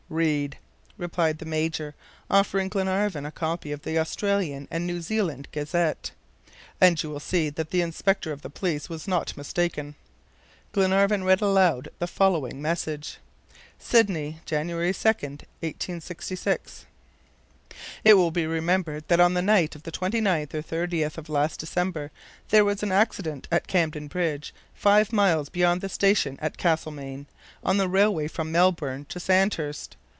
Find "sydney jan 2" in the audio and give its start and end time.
13.79-14.75